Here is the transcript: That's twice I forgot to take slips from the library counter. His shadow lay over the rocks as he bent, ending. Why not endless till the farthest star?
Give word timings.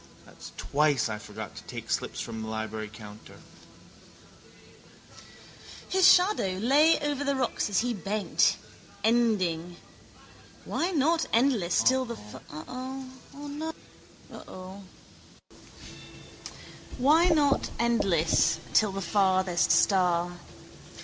That's 0.25 0.51
twice 0.57 1.09
I 1.09 1.19
forgot 1.19 1.55
to 1.57 1.63
take 1.65 1.91
slips 1.91 2.19
from 2.19 2.41
the 2.41 2.47
library 2.47 2.87
counter. 2.91 3.35
His 5.89 6.11
shadow 6.11 6.53
lay 6.57 6.97
over 6.99 7.23
the 7.23 7.35
rocks 7.35 7.69
as 7.69 7.81
he 7.81 7.93
bent, 7.93 8.57
ending. 9.03 9.75
Why 10.65 10.89
not 10.89 11.27
endless 11.31 11.83
till 11.83 12.05
the 12.05 12.15
farthest 19.01 19.71
star? 19.71 20.31